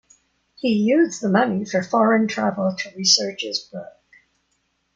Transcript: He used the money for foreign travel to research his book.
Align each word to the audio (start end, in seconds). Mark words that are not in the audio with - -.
He 0.55 0.69
used 0.69 1.21
the 1.21 1.29
money 1.29 1.63
for 1.63 1.83
foreign 1.83 2.27
travel 2.27 2.75
to 2.75 2.97
research 2.97 3.41
his 3.43 3.59
book. 3.59 3.99